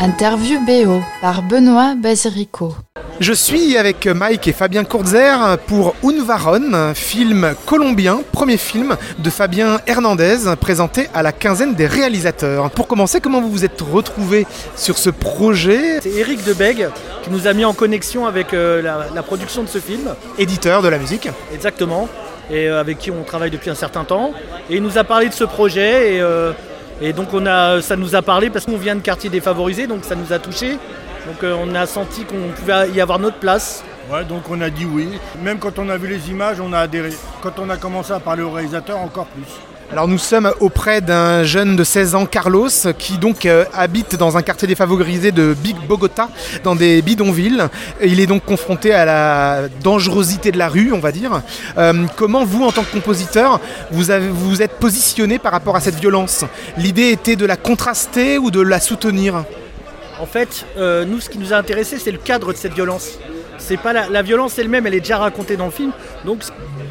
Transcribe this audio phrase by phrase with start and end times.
[0.00, 2.72] Interview BO par Benoît Basirico.
[3.18, 9.80] Je suis avec Mike et Fabien Kurzer pour Unvaron, film colombien, premier film de Fabien
[9.88, 12.70] Hernandez, présenté à la quinzaine des réalisateurs.
[12.70, 15.98] Pour commencer, comment vous vous êtes retrouvés sur ce projet?
[16.00, 16.88] C'est Eric Debeg
[17.24, 20.14] qui nous a mis en connexion avec euh, la, la production de ce film.
[20.38, 22.08] Éditeur de la musique Exactement.
[22.52, 24.32] Et euh, avec qui on travaille depuis un certain temps.
[24.70, 26.14] Et il nous a parlé de ce projet.
[26.14, 26.52] Et, euh,
[27.00, 30.04] et donc on a, ça nous a parlé parce qu'on vient de quartier défavorisé, donc
[30.04, 30.78] ça nous a touché.
[31.26, 33.84] Donc euh, on a senti qu'on pouvait y avoir notre place.
[34.10, 35.08] Ouais, donc on a dit oui.
[35.42, 37.10] Même quand on a vu les images, on a adhéré.
[37.42, 39.44] Quand on a commencé à parler au réalisateur, encore plus.
[39.90, 44.36] Alors nous sommes auprès d'un jeune de 16 ans, Carlos, qui donc euh, habite dans
[44.36, 46.28] un quartier défavorisé de Big Bogota,
[46.62, 47.68] dans des bidonvilles.
[48.04, 51.40] Il est donc confronté à la dangerosité de la rue, on va dire.
[51.78, 53.60] Euh, comment vous, en tant que compositeur,
[53.90, 56.44] vous vous êtes positionné par rapport à cette violence?
[56.76, 59.44] L'idée était de la contraster ou de la soutenir?
[60.20, 63.18] En fait, euh, nous, ce qui nous a intéressé, c'est le cadre de cette violence.
[63.58, 65.92] C'est pas la, violence elle-même, elle est déjà racontée dans le film.
[66.24, 66.42] Donc,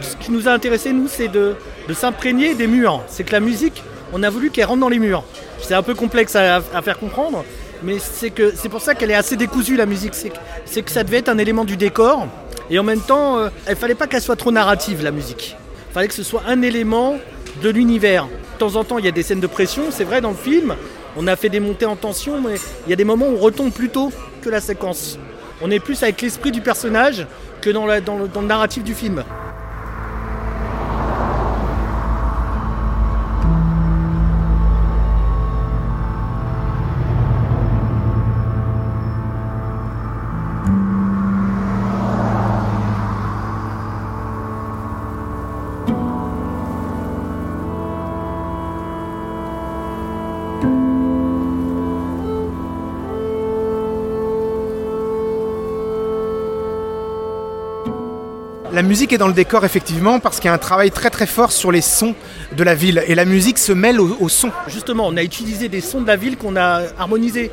[0.01, 1.55] ce qui nous a intéressé, nous, c'est de,
[1.93, 3.01] s'imprégner des murs.
[3.07, 5.23] C'est que la musique, on a voulu qu'elle rentre dans les murs.
[5.61, 7.43] C'est un peu complexe à, faire comprendre,
[7.83, 10.13] mais c'est que c'est pour ça qu'elle est assez décousue la musique.
[10.13, 12.27] C'est que, c'est que ça devait être un élément du décor,
[12.69, 15.55] et en même temps, euh, il fallait pas qu'elle soit trop narrative la musique.
[15.89, 17.17] Il fallait que ce soit un élément
[17.63, 18.25] de l'univers.
[18.25, 20.35] De temps en temps, il y a des scènes de pression, c'est vrai dans le
[20.35, 20.75] film.
[21.15, 23.39] On a fait des montées en tension, mais il y a des moments où on
[23.39, 25.17] retombe plus tôt que la séquence.
[25.61, 27.25] On est plus avec l'esprit du personnage
[27.61, 29.23] que dans, la- dans le, narratif du film.
[58.77, 61.25] La musique est dans le décor effectivement parce qu'il y a un travail très très
[61.25, 62.13] fort sur les sons
[62.55, 64.51] de la ville et la musique se mêle au, au son.
[64.67, 67.49] Justement, on a utilisé des sons de la ville qu'on a harmonisés.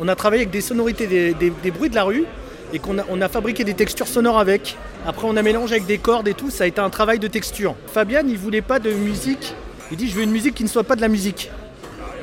[0.00, 2.24] On a travaillé avec des sonorités, des bruits de la rue
[2.72, 4.76] et qu'on a, on a fabriqué des textures sonores avec.
[5.06, 6.50] Après, on a mélangé avec des cordes et tout.
[6.50, 7.76] Ça a été un travail de texture.
[7.86, 9.54] Fabian, il voulait pas de musique.
[9.92, 11.52] Il dit Je veux une musique qui ne soit pas de la musique.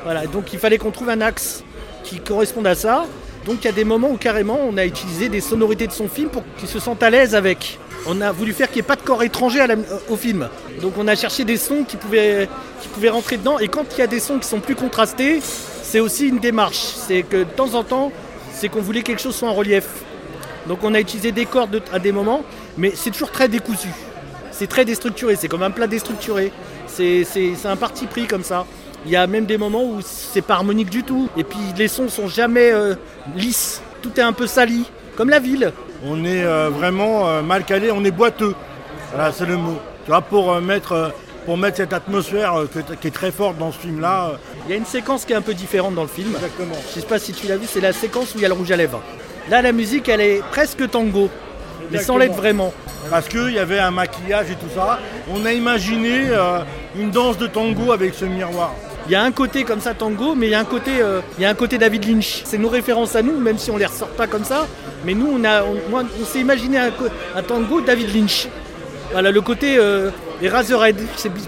[0.04, 1.64] Voilà, donc il fallait qu'on trouve un axe
[2.04, 3.06] qui corresponde à ça.
[3.46, 6.06] Donc il y a des moments où carrément on a utilisé des sonorités de son
[6.06, 7.78] film pour qu'il se sente à l'aise avec.
[8.06, 9.76] On a voulu faire qu'il n'y ait pas de corps étranger la-
[10.08, 10.48] au film.
[10.80, 12.48] Donc on a cherché des sons qui pouvaient,
[12.80, 13.58] qui pouvaient rentrer dedans.
[13.58, 15.40] Et quand il y a des sons qui sont plus contrastés,
[15.82, 16.78] c'est aussi une démarche.
[16.78, 18.10] C'est que de temps en temps,
[18.52, 19.86] c'est qu'on voulait que quelque chose soit en relief.
[20.66, 22.42] Donc on a utilisé des cordes de- à des moments,
[22.76, 23.88] mais c'est toujours très décousu.
[24.50, 26.52] C'est très déstructuré, c'est comme un plat déstructuré.
[26.86, 27.24] C'est
[27.64, 28.66] un parti pris comme ça.
[29.06, 31.28] Il y a même des moments où c'est pas harmonique du tout.
[31.36, 32.94] Et puis les sons sont jamais euh,
[33.36, 33.80] lisses.
[34.02, 34.84] Tout est un peu sali,
[35.16, 35.72] comme la ville.
[36.04, 38.54] On est euh, vraiment euh, mal calé, on est boiteux.
[39.14, 39.78] Voilà, c'est le mot.
[40.04, 41.12] Tu vois, pour, euh, mettre,
[41.46, 42.54] pour mettre cette atmosphère
[43.00, 44.32] qui est très forte dans ce film-là.
[44.66, 46.32] Il y a une séquence qui est un peu différente dans le film.
[46.34, 46.74] exactement.
[46.88, 48.54] Je sais pas si tu l'as vu, c'est la séquence où il y a le
[48.54, 49.00] rouge à lèvres.
[49.48, 51.28] Là, la musique, elle est presque tango,
[51.90, 52.72] mais sans l'être vraiment.
[53.10, 55.00] Parce qu'il y avait un maquillage et tout ça.
[55.32, 56.60] On a imaginé euh,
[56.96, 58.74] une danse de tango avec ce miroir.
[59.06, 61.20] Il y a un côté comme ça tango, mais il y a un côté, euh,
[61.38, 62.42] il y a un côté David Lynch.
[62.44, 64.66] C'est nos références à nous, même si on les ressort pas comme ça.
[65.04, 68.48] Mais nous, on on, on s'est imaginé un, tango David Lynch.
[69.10, 70.10] Voilà, le côté euh,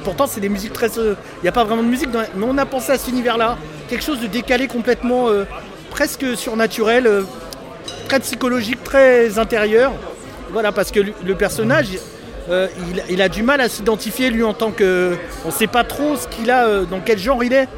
[0.03, 0.98] Pourtant, c'est des musiques très.
[0.98, 3.56] euh, Il n'y a pas vraiment de musique, mais on a pensé à cet univers-là.
[3.88, 5.44] Quelque chose de décalé complètement, euh,
[5.91, 7.09] presque surnaturel,
[8.09, 9.93] très psychologique, très intérieur.
[10.53, 11.87] Voilà, parce que le personnage,
[12.50, 12.69] euh,
[13.09, 15.16] il, a du mal à s'identifier lui en tant que.
[15.44, 17.69] On ne sait pas trop ce qu'il a, euh, dans quel genre il est.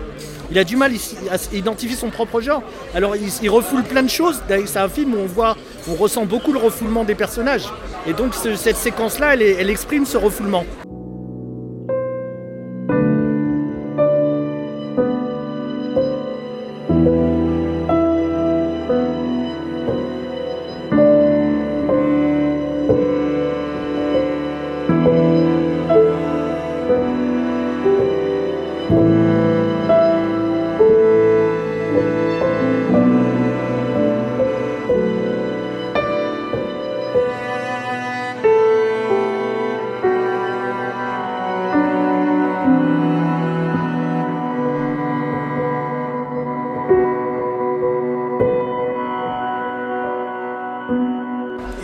[0.51, 0.93] Il a du mal
[1.31, 2.63] à identifier son propre genre.
[2.95, 4.41] Alors il, refoule plein de choses.
[4.67, 5.57] C'est un film où on voit,
[5.89, 7.65] on ressent beaucoup le refoulement des personnages.
[8.07, 10.65] Et donc ce- cette séquence-là, elle exprime ce refoulement.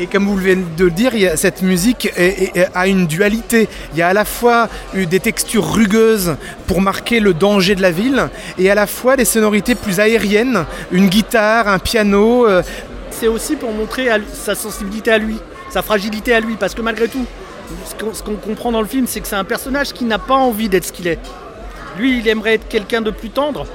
[0.02, 2.88] Et comme vous venez de le dire, il y a- cette musique est- est- a
[2.88, 3.68] une dualité.
[3.92, 6.34] Il y a à la fois eu des textures rugueuses
[6.66, 8.28] pour marquer le danger de la ville,
[8.58, 12.48] et à la fois des sonorités plus aériennes, une guitare, un piano.
[12.48, 12.62] euh,
[13.10, 15.36] C'est aussi pour montrer sa sensibilité à lui,
[15.70, 17.24] sa fragilité à lui, parce que malgré tout,
[17.86, 20.68] ce qu'on comprend dans le film, c'est que c'est un personnage qui n'a pas envie
[20.68, 21.20] d'être ce qu'il est.
[21.96, 23.66] Lui, il aimerait être quelqu'un de plus tendre.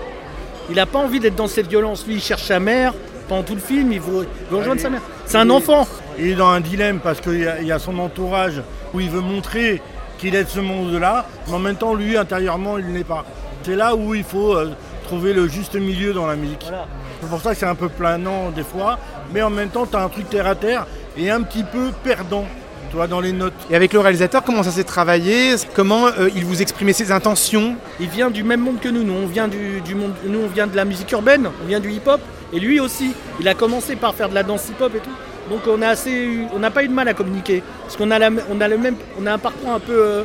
[0.69, 2.03] Il n'a pas envie d'être dans cette violence.
[2.05, 2.93] Lui, il cherche sa mère.
[3.29, 5.01] Pendant tout le film, il veut, il veut rejoindre sa mère.
[5.25, 5.87] C'est un enfant.
[6.17, 8.61] Il est dans un dilemme parce qu'il y, a- il y a son entourage
[8.93, 9.81] où il veut montrer
[10.17, 13.23] qu'il est de ce monde-là, mais en même temps, lui, intérieurement, il ne l'est pas.
[13.63, 14.71] C'est là où il faut euh,
[15.05, 16.63] trouver le juste milieu dans la musique.
[16.67, 16.85] Voilà.
[17.21, 18.97] C'est pour ça que c'est un peu planant des fois,
[19.33, 20.87] mais en même temps, tu as un truc terre à terre
[21.17, 22.45] et un petit peu perdant,
[22.89, 23.53] tu vois, dans les notes.
[23.69, 25.53] Et avec le réalisateur, comment ça s'est travaillé?
[25.75, 27.75] Comment euh, il vous exprimait ses intentions?
[27.99, 29.03] Il vient du même monde que nous.
[29.03, 31.79] Nous, on vient du, du monde, nous, on vient de la musique urbaine, on vient
[31.79, 32.21] du hip-hop.
[32.53, 35.09] Et lui aussi, il a commencé par faire de la danse hip-hop et tout.
[35.49, 39.25] Donc on n'a pas eu de mal à communiquer, parce qu'on a, le même, on
[39.25, 40.23] a un parcours un peu euh,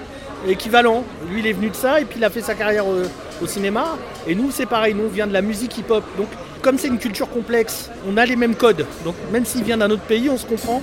[0.49, 1.05] équivalent.
[1.31, 3.07] Lui, il est venu de ça, et puis il a fait sa carrière euh,
[3.43, 3.97] au cinéma.
[4.27, 4.95] Et nous, c'est pareil.
[4.95, 6.05] Nous, on vient de la musique hip-hop.
[6.17, 6.29] Donc,
[6.61, 8.87] comme c'est une culture complexe, on a les mêmes codes.
[9.05, 10.83] Donc, même s'il vient d'un autre pays, on se comprend.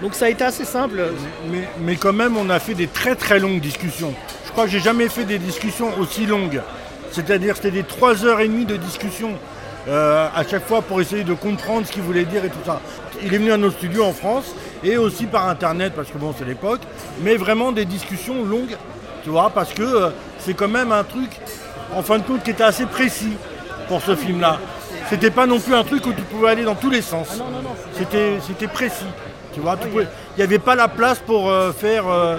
[0.00, 1.02] Donc, ça a été assez simple.
[1.80, 4.14] Mais, quand même, on a fait des très très longues discussions.
[4.46, 6.60] Je crois que j'ai jamais fait des discussions aussi longues.
[7.10, 9.32] C'est-à-dire, c'était des 3 heures et demie de discussion
[9.88, 12.80] euh, à chaque fois pour essayer de comprendre ce qu'il voulait dire et tout ça.
[13.24, 16.34] Il est venu à nos studios en France et aussi par internet parce que bon,
[16.36, 16.80] c'est l'époque,
[17.22, 18.76] mais vraiment des discussions longues,
[19.22, 21.30] tu vois, parce que euh, c'est quand même un truc,
[21.94, 23.32] en fin de compte, qui était assez précis
[23.88, 24.58] pour ce film-là.
[25.08, 27.40] C'était pas non plus un truc où tu pouvais aller dans tous les sens.
[27.96, 29.04] C'était, c'était précis.
[29.54, 30.06] Tu vois, il
[30.38, 32.38] n'y avait pas la place pour euh, faire euh,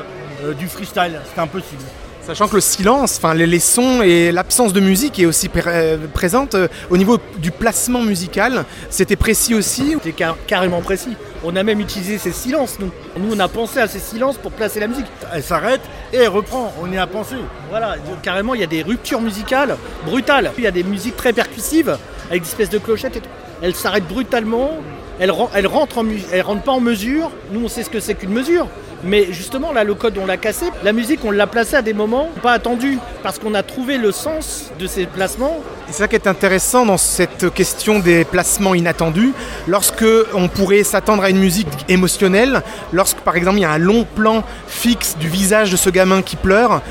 [0.57, 1.21] du freestyle.
[1.25, 1.83] C'était impossible.
[2.25, 6.55] Sachant que le silence, enfin les, sons et l'absence de musique est aussi euh, présente
[6.55, 8.63] euh, au niveau du placement musical.
[8.89, 9.91] C'était précis aussi.
[9.95, 11.17] C'était car- carrément précis.
[11.43, 12.91] On a même utilisé ces silences, nous.
[13.29, 15.05] On a pensé à ces silences pour placer la musique.
[15.33, 15.81] Elle s'arrête
[16.13, 16.71] et elle reprend.
[16.81, 17.35] On y a pensé.
[17.69, 19.75] Voilà, carrément, il y a des ruptures musicales
[20.05, 20.53] brutales.
[20.57, 21.97] Il y a des musiques très percussives,
[22.29, 23.29] avec des espèces de clochettes et tout.
[23.61, 24.71] Elle s'arrête brutalement,
[25.19, 27.31] elle, elle rentre en elle rentre pas en mesure.
[27.51, 28.67] Nous, on sait ce que c'est qu'une mesure.
[29.05, 30.65] Mais justement, là, le code, on l'a cassé.
[30.83, 34.11] La musique, on l'a placée à des moments pas attendus, parce qu'on a trouvé le
[34.11, 35.59] sens de ces placements.
[35.87, 39.33] C'est ça qui est intéressant dans cette question des placements inattendus.
[39.67, 42.61] Lorsque on pourrait s'attendre à une musique émotionnelle,
[42.91, 46.21] lorsque par exemple il y a un long plan fixe du visage de ce gamin
[46.21, 46.81] qui pleure,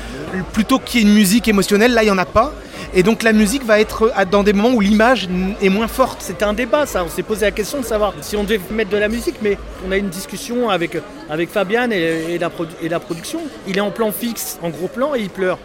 [0.53, 2.53] plutôt qu'il y ait une musique émotionnelle, là il n'y en a pas.
[2.93, 5.27] Et donc la musique va être à- dans des moments où l'image
[5.61, 6.21] est moins forte.
[6.21, 7.03] C'était un débat, ça.
[7.03, 9.57] On s'est posé la question de savoir si on devait mettre de la musique, mais
[9.87, 10.97] on a eu une discussion avec,
[11.29, 12.49] avec Fabiane et, la,
[12.81, 13.39] et la production.
[13.67, 15.57] Il est en plan fixe, en gros plan, et il pleure.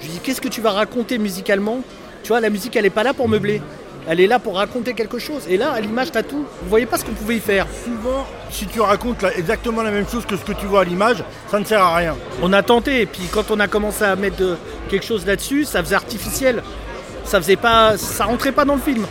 [0.00, 1.80] Je lui dis, qu'est-ce que tu vas raconter musicalement?
[2.22, 3.60] Tu vois, la musique, elle n'est pas là pour meubler.
[4.06, 5.42] Elle est là pour raconter quelque chose.
[5.48, 6.44] Et là, à l'image, t'as tout.
[6.62, 7.66] Vous voyez pas ce qu'on pouvait y faire.
[7.84, 11.24] Souvent, si tu racontes exactement la même chose que ce que tu vois à l'image,
[11.50, 12.14] ça ne sert à rien.
[12.42, 14.56] On a tenté, et puis quand on a commencé à mettre de-
[14.90, 16.62] quelque chose là-dessus, ça faisait artificiel.
[17.24, 19.06] Ça faisait pas, ça rentrait pas dans le film.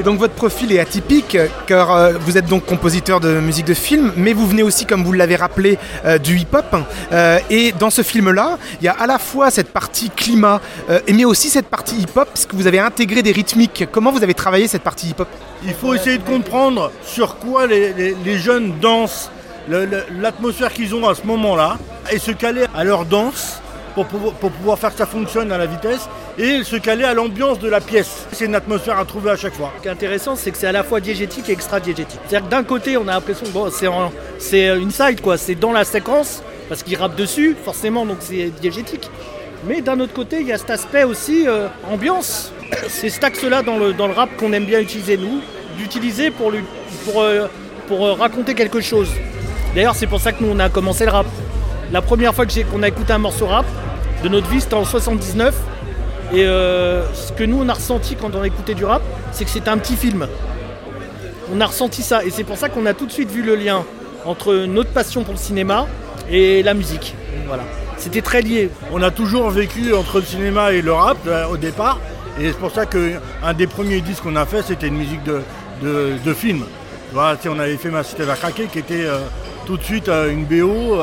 [0.00, 3.74] Et donc votre profil est atypique car euh, vous êtes donc compositeur de musique de
[3.74, 5.76] film, mais vous venez aussi, comme vous l'avez rappelé,
[6.06, 6.74] euh, du hip-hop.
[7.12, 11.00] Euh, et dans ce film-là, il y a à la fois cette partie climat, euh,
[11.06, 13.84] mais aussi cette partie hip-hop, puisque vous avez intégré des rythmiques.
[13.92, 15.28] Comment vous avez travaillé cette partie hip-hop?
[15.64, 19.30] Il faut essayer de comprendre sur quoi les, jeunes dansent,
[19.68, 21.76] l'atmosphère qu'ils ont à ce moment-là,
[22.10, 23.60] et se caler à leur danse
[23.94, 26.08] pour pouvoir faire que ça fonctionne à la vitesse,
[26.42, 28.26] et se caler à l'ambiance de la pièce.
[28.32, 29.72] C'est une atmosphère à trouver à chaque fois.
[29.76, 32.18] Ce qui est intéressant, c'est que c'est à la fois diégétique et extra-diégétique.
[32.28, 33.86] C'est-à-dire que d'un côté, on a l'impression que bon, c'est
[34.38, 35.36] c'est une side, quoi.
[35.36, 39.10] C'est dans la séquence, parce qu'il rappe dessus, forcément, donc c'est diégétique.
[39.66, 42.52] Mais d'un autre côté, il y a cet aspect aussi euh, ambiance.
[42.88, 45.40] C'est cet axe-là dans le, dans le rap qu'on aime bien utiliser, nous,
[45.76, 46.64] d'utiliser pour, lui-
[47.04, 47.48] pour, euh,
[47.86, 49.10] pour euh, raconter quelque chose.
[49.74, 51.26] D'ailleurs, c'est pour ça que nous, on a commencé le rap.
[51.92, 53.66] La première fois que j'ai- qu'on a écouté un morceau rap
[54.24, 55.54] de notre vie, c'était en 79.
[56.32, 59.44] Et euh, ce que nous on a ressenti quand on a écouté du rap, c'est
[59.44, 60.28] que c'était un petit film.
[61.52, 63.56] On a ressenti ça et c'est pour ça qu'on a tout de suite vu le
[63.56, 63.84] lien
[64.24, 65.88] entre notre passion pour le cinéma
[66.30, 67.16] et la musique.
[67.48, 67.64] Voilà.
[67.96, 68.70] C'était très lié.
[68.92, 71.98] On a toujours vécu entre le cinéma et le rap euh, au départ.
[72.38, 75.42] Et c'est pour ça qu'un des premiers disques qu'on a fait, c'était une musique de,
[76.24, 76.64] de, film.
[77.12, 79.18] Voilà, on avait fait Ma Cité va craquer qui était euh,
[79.66, 80.96] tout de suite une BO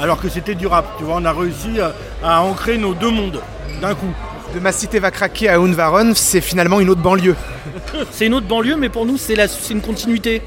[0.00, 0.84] alors que c'était du rap.
[0.98, 1.78] Tu vois, on a réussi
[2.22, 3.40] à ancrer nos deux mondes
[3.80, 4.12] d'un coup.
[4.54, 7.34] De Ma Cité va craquer à Unvaron, c'est finalement une autre banlieue.
[8.12, 9.34] c'est une autre banlieue, mais pour nous, c'est
[9.70, 10.42] une continuité.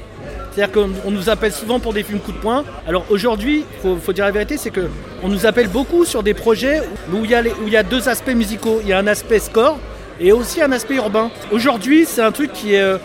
[0.50, 2.64] C'est-à-dire qu'on nous appelle souvent pour des films coup de poing.
[2.86, 6.80] Alors aujourd'hui, il faut, dire la vérité, c'est qu'on nous appelle beaucoup sur des projets
[7.12, 7.30] où il,
[7.70, 8.80] y a deux aspects musicaux.
[8.82, 9.78] Il y a un aspect score
[10.18, 11.30] et aussi un aspect urbain.
[11.52, 12.96] Aujourd'hui, c'est un truc qui est, euh,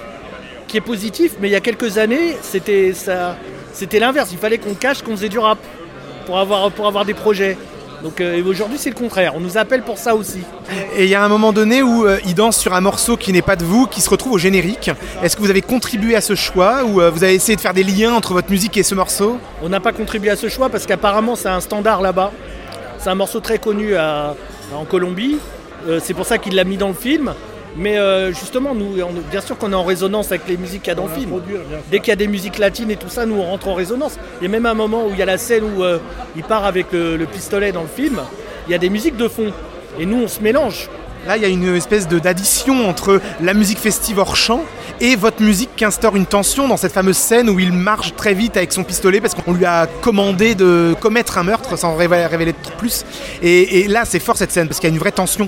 [0.86, 2.94] positif, mais il y a quelques années, c'était
[4.00, 4.30] l'inverse.
[4.32, 5.60] Il fallait qu'on cache qu'on faisait du rap
[6.26, 7.58] pour avoir des projets.
[8.04, 10.40] Donc euh, aujourd'hui c'est le contraire, on nous appelle pour ça aussi.
[10.98, 13.32] Et il y a un moment donné où euh, il danse sur un morceau qui
[13.32, 14.92] n'est pas de vous, qui se retrouve au générique.
[15.24, 17.74] Est-ce que vous avez contribué à ce choix ou euh, vous avez essayé de faire
[17.74, 19.40] des liens entre votre musique et ce morceau?
[19.62, 22.34] On n'a pas contribué à ce choix parce qu'apparemment c'est un standard là-bas.
[23.00, 25.38] C'est un morceau très connu en Colombie.
[26.02, 27.34] c'est pour ça qu'il l'a mis dans le film.
[27.76, 28.96] Mais euh, justement, nous,
[29.32, 31.32] bien sûr qu'on est en résonance avec les musiques qu'il y a dans le film.
[31.90, 34.18] Dès qu'il y a des musiques latines et tout ça, nous on rentre en résonance.
[34.42, 35.98] Il y a même un moment où il y a la scène où euh,
[36.36, 38.20] il part avec le, pistolet dans le film.
[38.68, 39.52] Il y a des musiques de fond.
[40.00, 40.90] Et nous, on se mélange.
[41.28, 44.62] Là, il y a une espèce d'addition entre la musique festive hors champ
[45.00, 48.34] et votre musique qui instaure une tension dans cette fameuse scène où il marche très
[48.34, 52.26] vite avec son pistolet parce qu'on lui a commandé de commettre un meurtre sans révéler,
[52.26, 53.06] révéler plus.
[53.42, 55.48] Et, et là, c'est fort cette scène parce qu'il y a une vraie tension.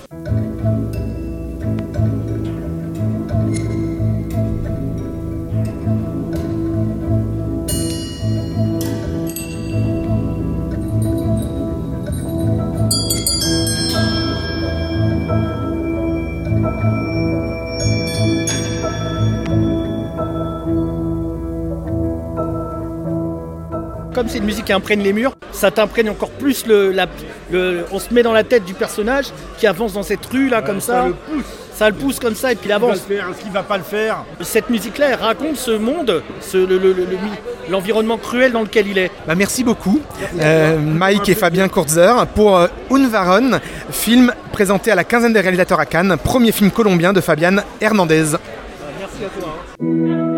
[24.15, 26.95] Comme c'est une musique qui imprègne les murs, ça t'imprègne encore plus le,
[27.91, 29.25] On se met dans la tête du personnage
[29.57, 31.01] qui avance dans cette rue là comme ça.
[31.01, 31.45] Ça le pousse.
[31.74, 33.00] Ça le pousse comme ça et puis il avance.
[33.10, 36.24] Est-ce qu'il va pas le faire Cette musique-là, elle raconte ce monde,
[37.69, 39.12] l'environnement cruel dans lequel il est.
[39.27, 40.00] Bah, merci beaucoup,
[40.39, 43.60] euh, Mike et Fabien Kurzer, pour euh, Unvaron,
[43.91, 48.38] film présenté à la quinzaine des réalisateurs à Cannes, premier film colombien de Fabian Hernandez.
[48.98, 49.57] Merci à toi.
[49.81, 50.34] Hein.